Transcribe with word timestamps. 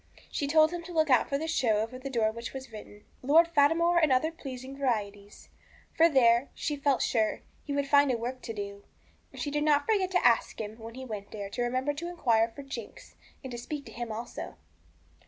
She 0.31 0.47
told 0.47 0.71
him 0.71 0.81
to 0.85 0.93
look 0.93 1.11
out 1.11 1.29
for 1.29 1.37
the 1.37 1.47
show 1.47 1.77
over 1.79 1.99
the 1.99 2.09
door 2.09 2.29
of 2.29 2.35
which 2.35 2.53
was 2.53 2.71
written, 2.71 3.03
'Lord 3.21 3.47
Fatimore 3.47 3.99
and 3.99 4.11
other 4.11 4.31
Pleasing 4.31 4.75
Varieties,' 4.75 5.49
for 5.93 6.09
there, 6.09 6.49
she 6.55 6.75
felt 6.75 7.03
sure, 7.03 7.41
he 7.63 7.73
would 7.73 7.87
find 7.87 8.11
a 8.11 8.17
work 8.17 8.41
to 8.41 8.53
do. 8.53 8.83
And 9.31 9.39
she 9.39 9.51
did 9.51 9.63
not 9.63 9.85
forget 9.85 10.09
to 10.09 10.25
ask 10.27 10.59
him, 10.59 10.79
when 10.79 10.95
he 10.95 11.05
went 11.05 11.29
there, 11.29 11.51
to 11.51 11.61
remember 11.61 11.93
to 11.93 12.07
inquire 12.09 12.49
for 12.55 12.63
Jinx, 12.63 13.15
and 13.43 13.51
to 13.51 13.59
speak 13.59 13.85
to 13.85 13.91
him 13.91 14.11
also. 14.11 14.55